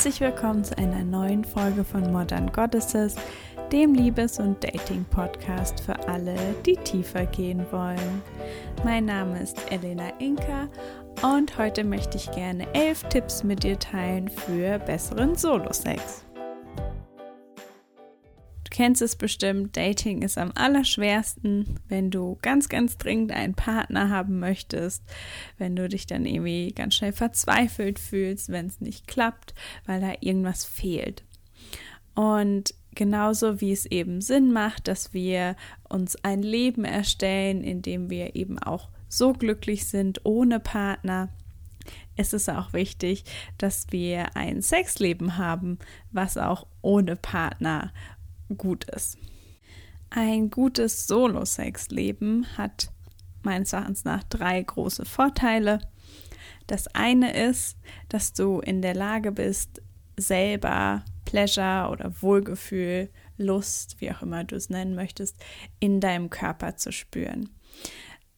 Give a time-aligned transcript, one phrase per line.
[0.00, 3.16] Herzlich willkommen zu einer neuen Folge von Modern Goddesses,
[3.70, 8.22] dem Liebes- und Dating-Podcast für alle, die tiefer gehen wollen.
[8.82, 10.68] Mein Name ist Elena Inka
[11.22, 16.24] und heute möchte ich gerne elf Tipps mit dir teilen für besseren Solo-Sex
[18.70, 24.38] kennst es bestimmt, Dating ist am allerschwersten, wenn du ganz, ganz dringend einen Partner haben
[24.38, 25.02] möchtest,
[25.58, 29.54] wenn du dich dann irgendwie ganz schnell verzweifelt fühlst, wenn es nicht klappt,
[29.86, 31.24] weil da irgendwas fehlt.
[32.14, 35.56] Und genauso wie es eben Sinn macht, dass wir
[35.88, 41.28] uns ein Leben erstellen, in dem wir eben auch so glücklich sind ohne Partner,
[42.16, 43.24] ist es auch wichtig,
[43.58, 45.78] dass wir ein Sexleben haben,
[46.12, 47.92] was auch ohne Partner
[48.56, 49.18] gut ist.
[50.10, 52.90] Ein gutes Solo-Sex-Leben hat
[53.42, 55.80] meines Erachtens nach drei große Vorteile.
[56.66, 59.80] Das eine ist, dass du in der Lage bist,
[60.16, 65.36] selber Pleasure oder Wohlgefühl, Lust, wie auch immer du es nennen möchtest,
[65.78, 67.48] in deinem Körper zu spüren.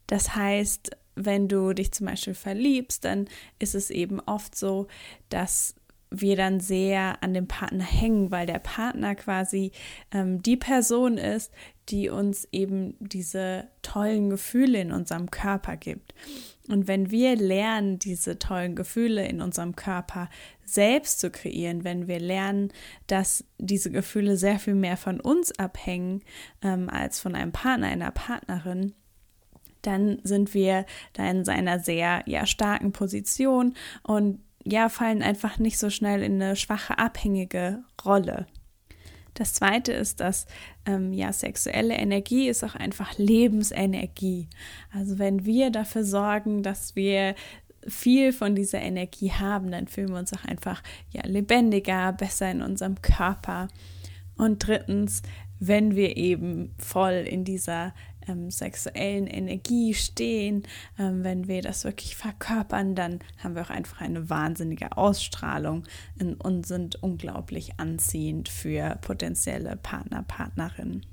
[0.07, 4.87] Das heißt, wenn du dich zum Beispiel verliebst, dann ist es eben oft so,
[5.29, 5.75] dass
[6.21, 9.73] wir dann sehr an dem Partner hängen, weil der Partner quasi
[10.13, 11.53] ähm, die Person ist,
[11.89, 16.15] die uns eben diese tollen Gefühle in unserem Körper gibt.
[16.69, 20.31] Und wenn wir lernen, diese tollen Gefühle in unserem Körper
[20.65, 22.73] selbst zu kreieren, wenn wir lernen,
[23.09, 26.23] dass diese Gefühle sehr viel mehr von uns abhängen
[26.63, 28.95] ähm, als von einem Partner, einer Partnerin,
[29.83, 33.75] dann sind wir da in seiner sehr ja, starken Position
[34.05, 38.47] und ja, fallen einfach nicht so schnell in eine schwache, abhängige Rolle.
[39.35, 40.47] Das zweite ist, dass
[40.85, 44.49] ähm, ja sexuelle Energie ist auch einfach Lebensenergie.
[44.93, 47.35] Also wenn wir dafür sorgen, dass wir
[47.89, 52.63] viel von dieser Energie haben, dann fühlen wir uns auch einfach ja lebendiger, besser in
[52.63, 53.69] unserem Körper.
[54.37, 55.23] Und drittens,
[55.59, 57.95] wenn wir eben voll in dieser
[58.29, 60.63] ähm, sexuellen Energie stehen,
[60.99, 65.85] ähm, wenn wir das wirklich verkörpern, dann haben wir auch einfach eine wahnsinnige Ausstrahlung
[66.39, 71.07] und sind unglaublich anziehend für potenzielle Partner, Partnerinnen.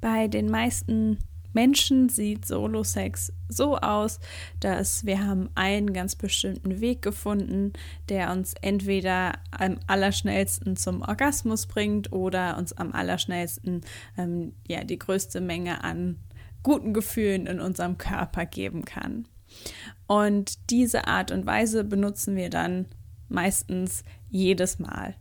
[0.00, 1.18] Bei den meisten
[1.52, 4.20] Menschen sieht Solo-Sex so aus,
[4.60, 7.72] dass wir haben einen ganz bestimmten Weg gefunden,
[8.08, 13.82] der uns entweder am allerschnellsten zum Orgasmus bringt oder uns am allerschnellsten
[14.16, 16.18] ähm, ja, die größte Menge an
[16.62, 19.26] guten Gefühlen in unserem Körper geben kann.
[20.06, 22.86] Und diese Art und Weise benutzen wir dann
[23.28, 25.16] meistens jedes Mal.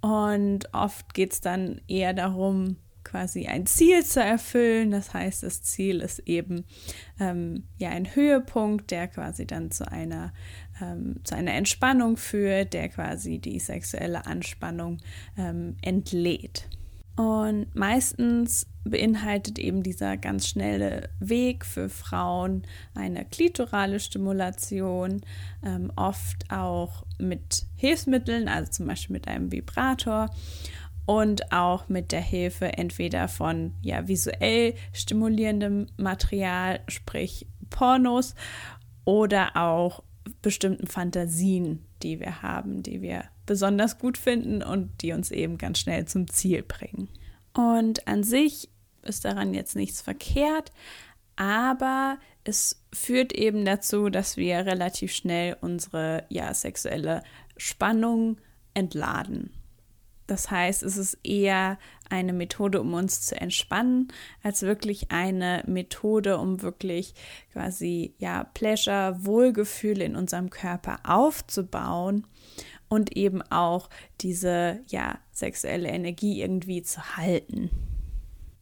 [0.00, 2.76] Und oft geht es dann eher darum,
[3.06, 4.90] quasi ein Ziel zu erfüllen.
[4.90, 6.64] Das heißt, das Ziel ist eben
[7.18, 10.32] ähm, ja ein Höhepunkt, der quasi dann zu einer,
[10.82, 14.98] ähm, zu einer Entspannung führt, der quasi die sexuelle Anspannung
[15.38, 16.68] ähm, entlädt.
[17.16, 22.62] Und meistens beinhaltet eben dieser ganz schnelle Weg für Frauen
[22.94, 25.22] eine klitorale Stimulation,
[25.64, 30.30] ähm, oft auch mit Hilfsmitteln, also zum Beispiel mit einem Vibrator
[31.06, 38.34] und auch mit der Hilfe entweder von ja, visuell stimulierendem Material, sprich Pornos,
[39.04, 40.02] oder auch
[40.42, 45.78] bestimmten Fantasien, die wir haben, die wir besonders gut finden und die uns eben ganz
[45.78, 47.08] schnell zum Ziel bringen.
[47.54, 48.68] Und an sich
[49.02, 50.72] ist daran jetzt nichts verkehrt,
[51.36, 57.22] aber es führt eben dazu, dass wir relativ schnell unsere ja, sexuelle
[57.56, 58.38] Spannung
[58.74, 59.50] entladen.
[60.26, 61.78] Das heißt, es ist eher
[62.10, 64.08] eine Methode, um uns zu entspannen,
[64.42, 67.14] als wirklich eine Methode, um wirklich
[67.52, 72.26] quasi ja Pleasure, Wohlgefühl in unserem Körper aufzubauen
[72.88, 73.88] und eben auch
[74.20, 77.70] diese ja sexuelle Energie irgendwie zu halten.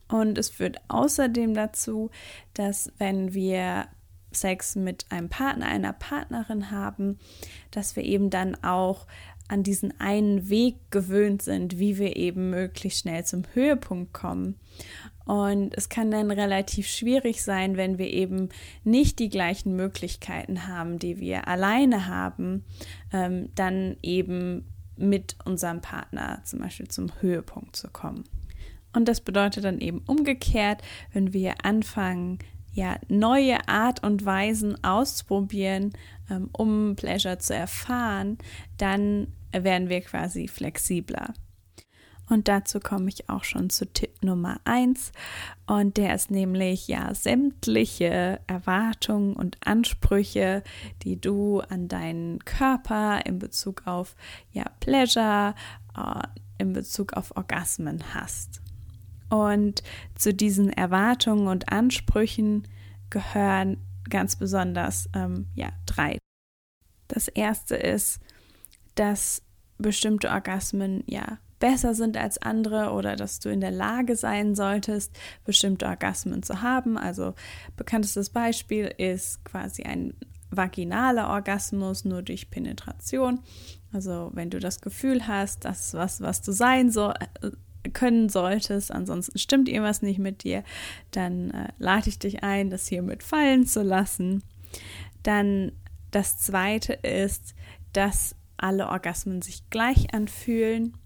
[0.08, 2.10] Und es führt außerdem dazu,
[2.52, 3.88] dass wenn wir
[4.32, 7.18] Sex mit einem Partner, einer Partnerin haben,
[7.70, 9.06] dass wir eben dann auch
[9.48, 14.56] an diesen einen Weg gewöhnt sind, wie wir eben möglichst schnell zum Höhepunkt kommen.
[15.26, 18.50] Und es kann dann relativ schwierig sein, wenn wir eben
[18.84, 22.64] nicht die gleichen Möglichkeiten haben, die wir alleine haben,
[23.12, 28.24] ähm, dann eben mit unserem Partner zum Beispiel zum Höhepunkt zu kommen.
[28.92, 30.82] Und das bedeutet dann eben umgekehrt,
[31.12, 32.38] wenn wir anfangen,
[32.74, 35.92] ja, neue Art und Weisen auszuprobieren,
[36.30, 38.38] ähm, um Pleasure zu erfahren,
[38.76, 41.32] dann werden wir quasi flexibler.
[42.28, 45.12] Und dazu komme ich auch schon zu Tipp Nummer 1.
[45.66, 50.62] Und der ist nämlich ja sämtliche Erwartungen und Ansprüche,
[51.02, 54.16] die du an deinen Körper in Bezug auf
[54.52, 55.54] ja Pleasure,
[55.96, 56.22] äh,
[56.58, 58.63] in Bezug auf Orgasmen hast.
[59.30, 59.82] Und
[60.14, 62.68] zu diesen Erwartungen und Ansprüchen
[63.10, 63.78] gehören
[64.08, 66.18] ganz besonders ähm, ja drei.
[67.08, 68.20] Das erste ist,
[68.94, 69.42] dass
[69.78, 75.16] bestimmte Orgasmen ja besser sind als andere oder dass du in der Lage sein solltest,
[75.44, 76.98] bestimmte Orgasmen zu haben.
[76.98, 77.34] Also
[77.76, 80.14] bekanntestes Beispiel ist quasi ein
[80.50, 83.40] vaginaler Orgasmus nur durch Penetration.
[83.92, 87.50] Also wenn du das Gefühl hast, das ist was, was du sein äh,
[87.92, 90.64] können solltest, ansonsten stimmt irgendwas nicht mit dir,
[91.10, 94.42] dann äh, lade ich dich ein, das hiermit fallen zu lassen.
[95.22, 95.72] Dann
[96.10, 97.54] das zweite ist,
[97.92, 100.96] dass alle Orgasmen sich gleich anfühlen.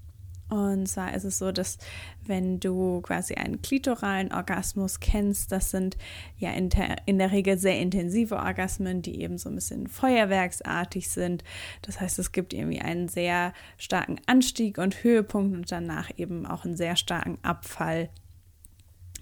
[0.48, 1.76] Und zwar ist es so, dass
[2.24, 5.98] wenn du quasi einen klitoralen Orgasmus kennst, das sind
[6.38, 11.10] ja in der, in der Regel sehr intensive Orgasmen, die eben so ein bisschen feuerwerksartig
[11.10, 11.44] sind.
[11.82, 16.64] Das heißt, es gibt irgendwie einen sehr starken Anstieg und Höhepunkt und danach eben auch
[16.64, 18.08] einen sehr starken Abfall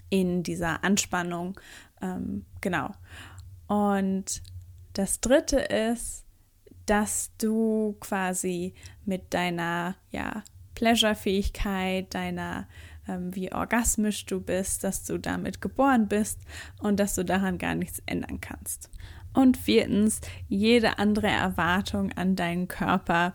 [0.09, 1.59] in dieser Anspannung.
[2.01, 2.91] Ähm, genau.
[3.67, 4.43] Und
[4.93, 6.25] das dritte ist,
[6.87, 8.75] dass du quasi
[9.05, 10.45] mit deiner ja,
[10.77, 12.69] Pleasure-Fähigkeit, deiner
[13.09, 16.41] ähm, wie orgasmisch du bist, dass du damit geboren bist
[16.81, 18.91] und dass du daran gar nichts ändern kannst.
[19.33, 23.35] Und viertens, jede andere Erwartung an deinen Körper,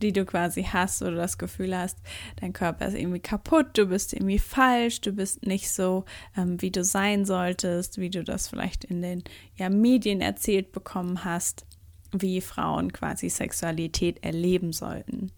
[0.00, 1.98] die du quasi hast oder das Gefühl hast,
[2.40, 6.04] dein Körper ist irgendwie kaputt, du bist irgendwie falsch, du bist nicht so,
[6.36, 9.24] ähm, wie du sein solltest, wie du das vielleicht in den
[9.56, 11.66] ja, Medien erzählt bekommen hast
[12.12, 15.32] wie Frauen quasi Sexualität erleben sollten.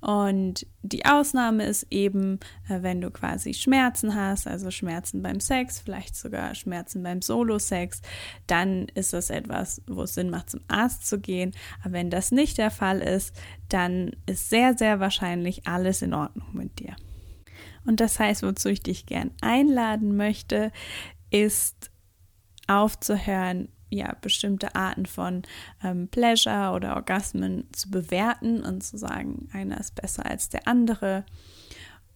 [0.00, 5.80] Und die Ausnahme ist eben, äh, wenn du quasi Schmerzen hast, also Schmerzen beim Sex,
[5.80, 8.02] vielleicht sogar Schmerzen beim Solo-Sex,
[8.46, 11.52] dann ist das etwas, wo es Sinn macht, zum Arzt zu gehen.
[11.82, 13.34] Aber wenn das nicht der Fall ist,
[13.68, 16.96] dann ist sehr, sehr wahrscheinlich alles in Ordnung mit dir.
[17.86, 20.72] Und das heißt, wozu ich dich gern einladen möchte,
[21.30, 21.90] ist
[22.66, 25.42] aufzuhören, ja, bestimmte Arten von
[25.82, 31.24] ähm, Pleasure oder Orgasmen zu bewerten und zu sagen, einer ist besser als der andere.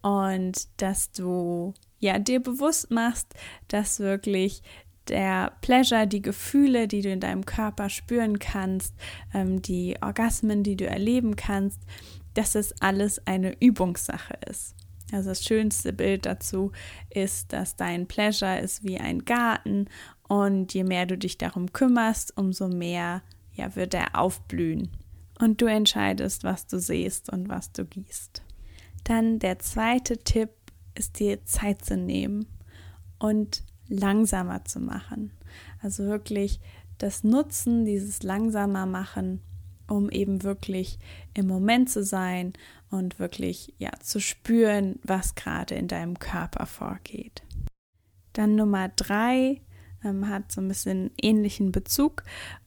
[0.03, 3.35] Und dass du ja dir bewusst machst,
[3.69, 4.63] dass wirklich
[5.09, 8.95] der Pleasure, die Gefühle, die du in deinem Körper spüren kannst,
[9.35, 11.81] ähm, die Orgasmen, die du erleben kannst,
[12.35, 14.75] dass es alles eine Übungssache ist.
[15.11, 16.73] Also das schönste Bild dazu
[17.09, 19.89] ist, dass dein Pleasure ist wie ein Garten
[20.29, 23.23] und je mehr du dich darum kümmerst, umso mehr
[23.55, 24.91] ja, wird er aufblühen.
[25.41, 28.43] Und du entscheidest, was du siehst und was du gießt.
[29.05, 30.51] Dann der zweite Tipp
[30.95, 32.47] ist dir Zeit zu nehmen
[33.19, 35.33] und langsamer zu machen.
[35.81, 36.61] Also wirklich
[36.99, 39.41] das Nutzen, dieses langsamer machen,
[39.87, 40.99] um eben wirklich
[41.35, 42.53] im Moment zu sein
[42.91, 47.43] und wirklich ja zu spüren, was gerade in deinem Körper vorgeht.
[48.33, 49.63] Dann Nummer drei
[50.05, 52.23] ähm, hat so ein bisschen ähnlichen Bezug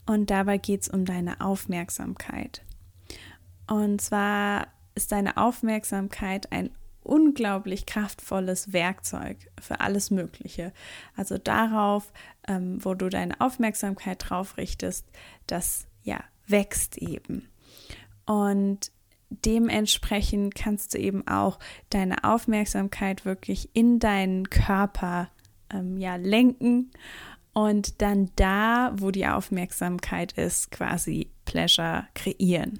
[0.06, 2.64] und dabei geht es um deine Aufmerksamkeit.
[3.68, 6.72] Und zwar ist deine Aufmerksamkeit ein
[7.04, 10.72] unglaublich kraftvolles Werkzeug für alles Mögliche.
[11.16, 12.12] Also darauf,
[12.48, 15.06] ähm, wo du deine Aufmerksamkeit drauf richtest,
[15.48, 17.50] das ja wächst eben.
[18.26, 18.92] Und
[19.30, 21.60] dementsprechend kannst du eben auch
[21.90, 25.30] deine Aufmerksamkeit wirklich in deinen Körper
[25.74, 26.92] ähm, ja, lenken
[27.54, 32.80] und dann da, wo die Aufmerksamkeit ist, quasi Pleasure kreieren.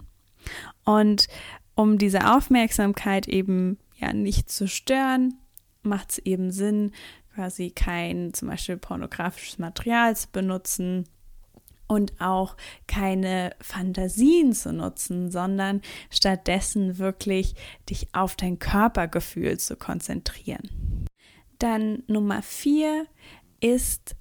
[0.86, 1.28] Und
[1.76, 5.36] um diese Aufmerksamkeit eben ja nicht zu stören,
[5.84, 6.92] macht es eben Sinn,
[7.34, 11.08] quasi kein zum Beispiel pornografisches Material zu benutzen
[11.88, 12.56] und auch
[12.88, 17.56] keine Fantasien zu nutzen, sondern stattdessen wirklich
[17.90, 20.70] dich auf dein Körpergefühl zu konzentrieren.
[21.62, 23.06] Dann Nummer vier
[23.60, 24.16] ist,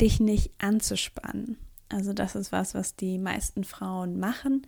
[0.00, 1.56] dich nicht anzuspannen.
[1.88, 4.66] Also das ist was, was die meisten Frauen machen,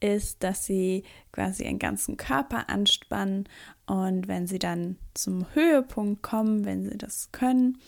[0.00, 3.48] ist, dass sie quasi ihren ganzen Körper anspannen
[3.86, 7.78] und wenn sie dann zum Höhepunkt kommen, wenn sie das können,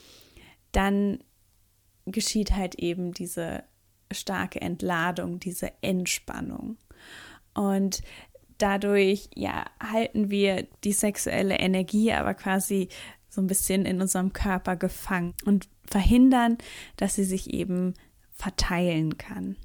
[0.70, 1.24] dann
[2.06, 3.64] geschieht halt eben diese
[4.12, 6.76] starke Entladung, diese Entspannung.
[7.52, 8.02] Und
[8.58, 12.88] dadurch ja halten wir die sexuelle Energie aber quasi
[13.32, 16.58] so ein bisschen in unserem Körper gefangen und verhindern,
[16.96, 17.94] dass sie sich eben
[18.34, 19.56] verteilen kann.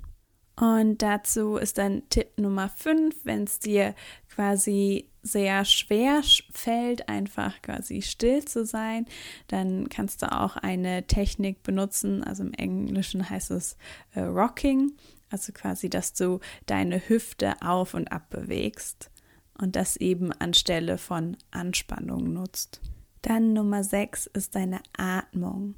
[0.56, 3.94] Und dazu ist dann Tipp Nummer 5, wenn es dir
[4.34, 6.22] quasi sehr schwer
[6.52, 9.06] fällt, einfach quasi still zu sein,
[9.48, 12.24] dann kannst du auch eine Technik benutzen.
[12.24, 13.76] Also im Englischen heißt es
[14.16, 14.94] äh, Rocking,
[15.30, 19.12] also quasi, dass du deine Hüfte auf und ab bewegst
[19.60, 22.80] und das eben anstelle von Anspannung nutzt.
[23.22, 25.76] Dann Nummer 6 ist deine Atmung.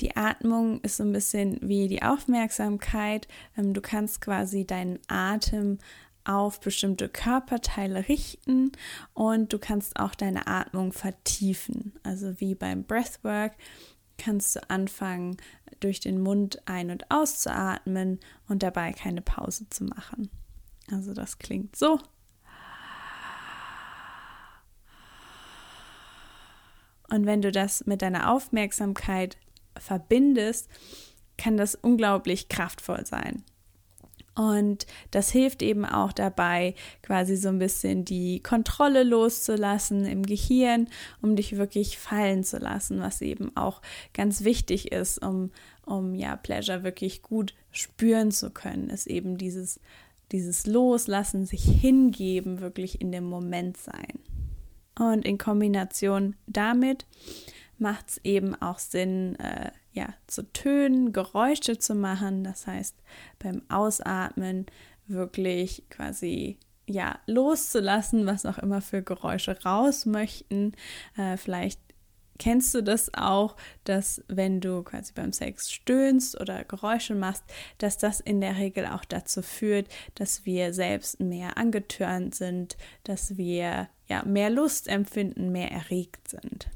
[0.00, 3.28] Die Atmung ist so ein bisschen wie die Aufmerksamkeit.
[3.56, 5.78] Ähm, du kannst quasi deinen Atem
[6.24, 8.72] auf bestimmte Körperteile richten
[9.14, 11.94] und du kannst auch deine Atmung vertiefen.
[12.02, 13.52] Also wie beim Breathwork
[14.18, 15.36] kannst du anfangen,
[15.80, 20.30] durch den Mund ein- und auszuatmen und dabei keine Pause zu machen.
[20.90, 21.98] Also das klingt so.
[27.10, 29.36] Und wenn du das mit deiner Aufmerksamkeit
[29.76, 30.68] verbindest,
[31.36, 33.44] kann das unglaublich kraftvoll sein.
[34.36, 40.88] Und das hilft eben auch dabei, quasi so ein bisschen die Kontrolle loszulassen im Gehirn,
[41.20, 43.82] um dich wirklich fallen zu lassen, was eben auch
[44.14, 45.50] ganz wichtig ist, um,
[45.84, 49.80] um ja Pleasure wirklich gut spüren zu können, ist eben dieses,
[50.32, 54.20] dieses Loslassen, sich hingeben, wirklich in dem Moment sein.
[55.00, 57.06] Und in Kombination damit
[57.78, 62.44] macht es eben auch Sinn, äh, ja, zu tönen, Geräusche zu machen.
[62.44, 62.94] Das heißt,
[63.38, 64.66] beim Ausatmen
[65.06, 70.72] wirklich quasi ja loszulassen, was auch immer für Geräusche raus möchten.
[71.16, 71.80] Äh, vielleicht
[72.40, 73.54] kennst du das auch,
[73.84, 77.44] dass wenn du quasi beim Sex stöhnst oder Geräusche machst,
[77.78, 83.36] dass das in der Regel auch dazu führt, dass wir selbst mehr angetörnt sind, dass
[83.36, 86.68] wir ja mehr Lust empfinden, mehr erregt sind.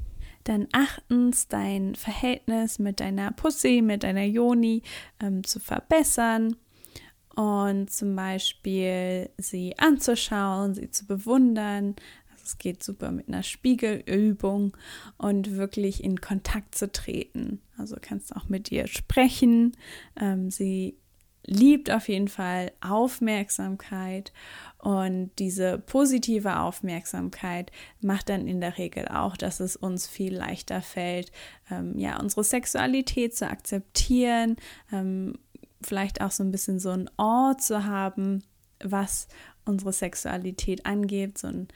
[0.44, 4.83] Dann achtens dein Verhältnis mit deiner Pussy, mit deiner Joni
[5.18, 6.56] ähm, zu verbessern
[7.35, 11.97] und zum Beispiel sie anzuschauen, sie zu bewundern.
[12.44, 14.76] Es geht super mit einer Spiegelübung
[15.16, 17.60] und wirklich in Kontakt zu treten.
[17.76, 19.72] Also kannst auch mit ihr sprechen,
[20.20, 20.96] ähm, sie
[21.46, 24.32] liebt auf jeden Fall Aufmerksamkeit
[24.78, 27.70] und diese positive Aufmerksamkeit
[28.00, 31.32] macht dann in der Regel auch, dass es uns viel leichter fällt,
[31.70, 34.56] ähm, ja, unsere Sexualität zu akzeptieren,
[34.92, 35.34] ähm,
[35.82, 38.42] vielleicht auch so ein bisschen so ein Ort zu haben,
[38.82, 39.28] was
[39.64, 41.68] unsere Sexualität angeht, so ein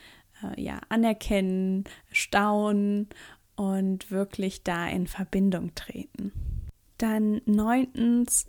[0.42, 3.08] äh, ja, Anerkennen, Staunen
[3.56, 6.32] und wirklich da in Verbindung treten.
[6.98, 8.46] Dann neuntens,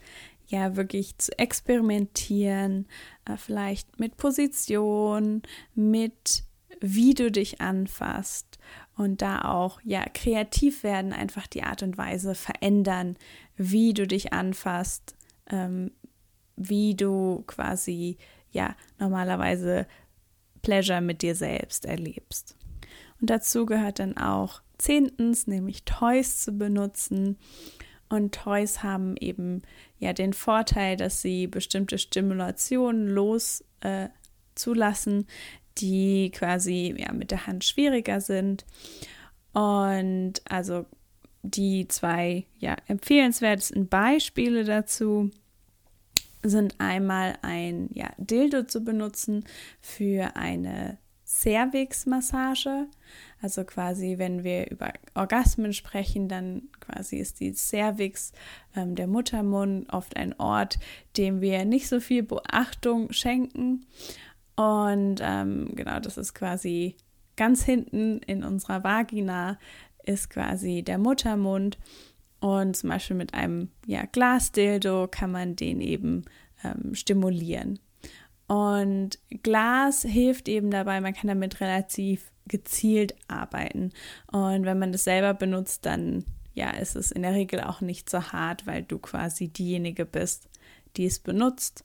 [0.47, 2.87] ja wirklich zu experimentieren,
[3.25, 5.43] äh, vielleicht mit Position,
[5.75, 6.43] mit
[6.81, 8.57] wie du dich anfasst
[8.95, 13.17] und da auch ja kreativ werden, einfach die Art und Weise verändern,
[13.55, 15.15] wie du dich anfasst,
[15.49, 15.91] ähm,
[16.55, 18.17] wie du quasi
[18.51, 19.87] ja normalerweise
[20.61, 22.55] Pleasure mit dir selbst erlebst.
[23.21, 27.37] Und dazu gehört dann auch zehntens, nämlich Toys zu benutzen
[28.09, 29.61] und Toys haben eben
[29.99, 34.09] ja den Vorteil, dass sie bestimmte Stimulationen los äh,
[35.77, 38.65] die quasi ja mit der Hand schwieriger sind.
[39.53, 40.85] Und also
[41.43, 45.29] die zwei ja empfehlenswertesten Beispiele dazu
[46.43, 49.45] sind einmal ein ja, Dildo zu benutzen
[49.81, 52.87] für eine Cervix-Massage.
[53.41, 58.31] Also quasi, wenn wir über Orgasmen sprechen, dann quasi ist die Cervix,
[58.75, 60.79] ähm, der Muttermund, oft ein Ort,
[61.17, 63.85] dem wir nicht so viel Beachtung schenken.
[64.55, 66.95] Und ähm, genau, das ist quasi
[67.37, 69.57] ganz hinten in unserer Vagina
[70.03, 71.77] ist quasi der Muttermund.
[72.39, 76.23] Und zum Beispiel mit einem ja, Glasdildo kann man den eben
[76.63, 77.79] ähm, stimulieren.
[78.47, 83.91] Und Glas hilft eben dabei, man kann damit relativ gezielt arbeiten.
[84.31, 88.09] Und wenn man das selber benutzt, dann ja, ist es in der Regel auch nicht
[88.09, 90.49] so hart, weil du quasi diejenige bist,
[90.97, 91.83] die es benutzt.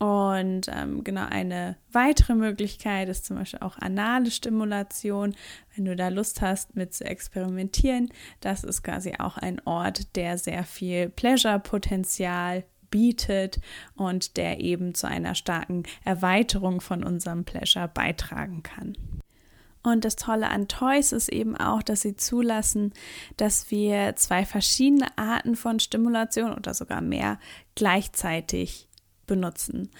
[0.00, 5.34] Und ähm, genau eine weitere Möglichkeit ist zum Beispiel auch anale Stimulation.
[5.76, 10.38] Wenn du da Lust hast, mit zu experimentieren, das ist quasi auch ein Ort, der
[10.38, 13.60] sehr viel Pleasure-Potenzial bietet
[13.94, 18.96] und der eben zu einer starken Erweiterung von unserem Pleasure beitragen kann.
[19.82, 22.92] Und das Tolle an Toys ist eben auch, dass sie zulassen,
[23.36, 27.38] dass wir zwei verschiedene Arten von Stimulation oder sogar mehr
[27.74, 28.89] gleichzeitig
[29.30, 29.90] benutzen.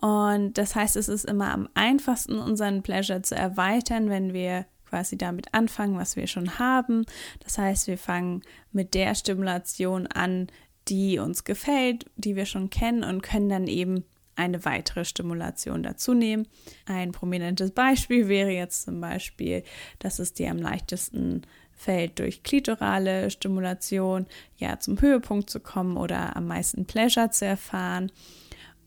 [0.00, 5.16] Und das heißt, es ist immer am einfachsten, unseren Pleasure zu erweitern, wenn wir quasi
[5.16, 7.06] damit anfangen, was wir schon haben.
[7.42, 10.48] Das heißt, wir fangen mit der Stimulation an,
[10.88, 14.04] die uns gefällt, die wir schon kennen und können dann eben
[14.36, 16.46] eine weitere Stimulation dazu nehmen.
[16.84, 19.62] Ein prominentes Beispiel wäre jetzt zum Beispiel,
[20.00, 24.26] dass es dir am leichtesten fällt, durch klitorale Stimulation
[24.56, 28.12] ja zum Höhepunkt zu kommen oder am meisten Pleasure zu erfahren.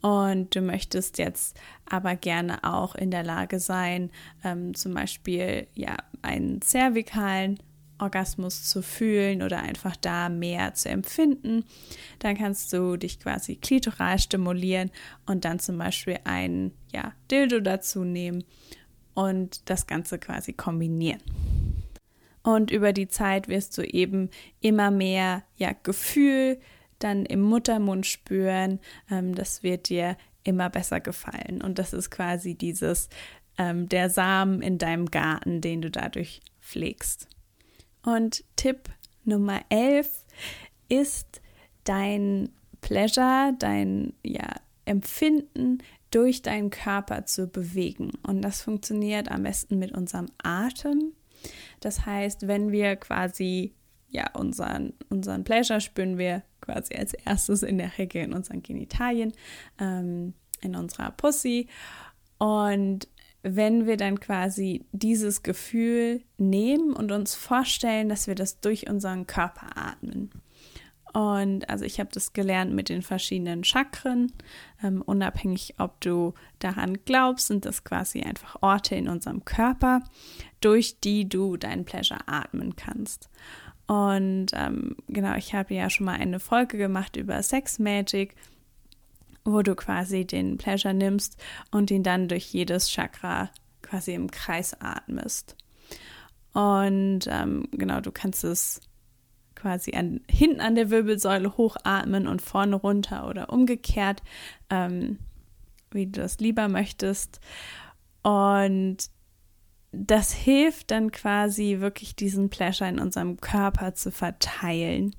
[0.01, 4.11] Und du möchtest jetzt aber gerne auch in der Lage sein,
[4.43, 7.59] ähm, zum Beispiel ja einen zervikalen
[7.99, 11.65] Orgasmus zu fühlen oder einfach da mehr zu empfinden,
[12.19, 14.91] dann kannst du dich quasi klitoral stimulieren
[15.25, 18.43] und dann zum Beispiel ein ja, Dildo dazu nehmen
[19.13, 21.21] und das Ganze quasi kombinieren.
[22.43, 24.29] Und über die Zeit wirst du eben
[24.61, 26.59] immer mehr ja, Gefühl
[26.99, 28.79] dann im Muttermund spüren.
[29.09, 31.61] Ähm, das wird dir immer besser gefallen.
[31.61, 33.09] Und das ist quasi dieses,
[33.57, 37.27] ähm, der Samen in deinem Garten, den du dadurch pflegst.
[38.03, 38.89] Und Tipp
[39.25, 40.25] Nummer 11
[40.87, 41.41] ist
[41.83, 42.49] dein
[42.81, 45.79] Pleasure, dein ja, Empfinden
[46.11, 48.11] durch deinen Körper zu bewegen.
[48.23, 51.13] Und das funktioniert am besten mit unserem Atem.
[51.81, 53.73] Das heißt, wenn wir quasi
[54.09, 59.33] ja unseren, unseren Pleasure spüren wir quasi als erstes in der Regel in unseren Genitalien,
[59.79, 61.67] ähm, in unserer Pussy.
[62.37, 63.07] Und
[63.43, 69.27] wenn wir dann quasi dieses Gefühl nehmen und uns vorstellen, dass wir das durch unseren
[69.27, 70.31] Körper atmen.
[71.13, 74.31] Und also ich habe das gelernt mit den verschiedenen Chakren.
[74.83, 80.03] Ähm, unabhängig, ob du daran glaubst, sind das quasi einfach Orte in unserem Körper,
[80.61, 83.29] durch die du deinen Pleasure atmen kannst.
[83.87, 88.35] Und ähm, genau, ich habe ja schon mal eine Folge gemacht über Sex Magic,
[89.45, 91.41] wo du quasi den Pleasure nimmst
[91.71, 93.49] und ihn dann durch jedes Chakra
[93.81, 95.55] quasi im Kreis atmest.
[96.53, 98.81] Und ähm, genau, du kannst es
[99.55, 104.21] quasi an, hinten an der Wirbelsäule hochatmen und vorne runter oder umgekehrt,
[104.69, 105.19] ähm,
[105.91, 107.39] wie du das lieber möchtest.
[108.21, 108.97] Und
[109.91, 115.15] das hilft dann quasi wirklich diesen Pleasure in unserem Körper zu verteilen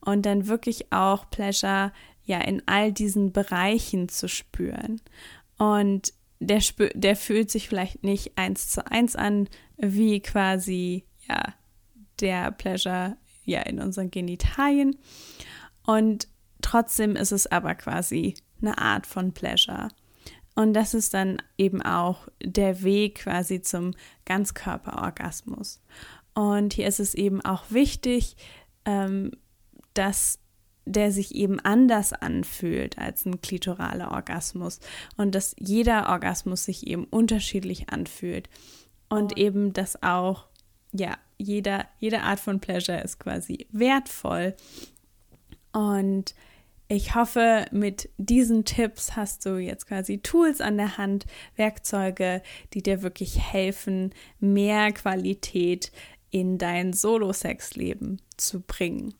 [0.00, 1.92] und dann wirklich auch Pleasure
[2.24, 5.00] ja in all diesen Bereichen zu spüren.
[5.58, 6.62] Und der,
[6.94, 11.54] der fühlt sich vielleicht nicht eins zu eins an, wie quasi ja
[12.20, 14.96] der Pleasure ja in unseren Genitalien.
[15.86, 16.28] Und
[16.62, 19.88] trotzdem ist es aber quasi eine Art von Pleasure.
[20.54, 23.92] Und das ist dann eben auch der Weg quasi zum
[24.24, 25.80] Ganzkörperorgasmus.
[26.34, 28.36] Und hier ist es eben auch wichtig,
[28.84, 29.32] ähm,
[29.94, 30.38] dass
[30.86, 34.80] der sich eben anders anfühlt als ein klitoraler Orgasmus
[35.16, 38.50] und dass jeder Orgasmus sich eben unterschiedlich anfühlt
[39.08, 40.46] und eben dass auch
[40.92, 44.54] ja jeder jede Art von Pleasure ist quasi wertvoll
[45.72, 46.34] und
[46.88, 52.42] ich hoffe, mit diesen Tipps hast du jetzt quasi Tools an der Hand, Werkzeuge,
[52.74, 55.92] die dir wirklich helfen, mehr Qualität
[56.30, 59.14] in dein Solo-Sex-Leben zu bringen.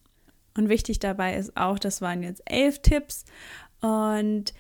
[0.57, 3.25] Und wichtig dabei ist auch, das waren jetzt elf Tipps
[3.81, 4.53] und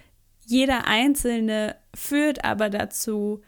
[0.46, 3.42] jeder einzelne führt aber dazu,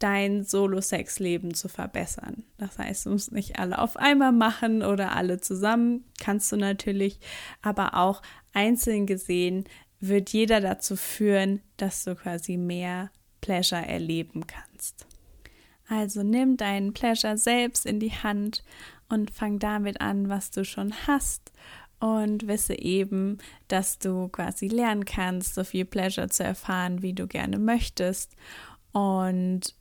[0.00, 2.42] dein Solo-Sex-Leben zu verbessern.
[2.58, 7.20] Das heißt, du musst nicht alle auf einmal machen oder alle zusammen, kannst du natürlich,
[7.62, 9.64] aber auch einzeln gesehen
[10.00, 13.10] wird jeder dazu führen, dass du quasi mehr
[13.40, 15.06] Pleasure erleben kannst.
[15.88, 18.64] Also nimm deinen Pleasure selbst in die Hand
[19.08, 21.52] und fang damit an, was du schon hast
[21.98, 27.26] und wisse eben, dass du quasi lernen kannst, so viel Pleasure zu erfahren, wie du
[27.26, 28.34] gerne möchtest
[28.92, 29.74] und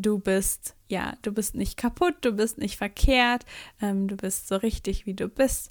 [0.00, 3.44] du bist, ja, du bist nicht kaputt, du bist nicht verkehrt,
[3.80, 5.70] ähm, du bist so richtig, wie du bist.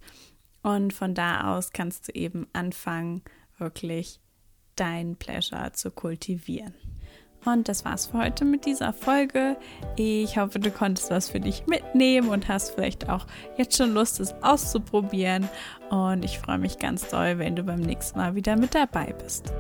[0.61, 3.23] Und von da aus kannst du eben anfangen,
[3.57, 4.19] wirklich
[4.75, 6.73] dein Pleasure zu kultivieren.
[7.45, 9.55] Und das war's für heute mit dieser Folge.
[9.95, 13.25] Ich hoffe, du konntest was für dich mitnehmen und hast vielleicht auch
[13.57, 15.47] jetzt schon Lust, es auszuprobieren.
[15.89, 19.53] Und ich freue mich ganz doll, wenn du beim nächsten Mal wieder mit dabei bist.